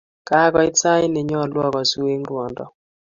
Kagoit 0.27 0.75
sait 0.81 1.07
ne 1.11 1.21
nyolu 1.29 1.57
ogosu 1.67 1.99
eng' 2.13 2.27
ruondo. 2.29 2.65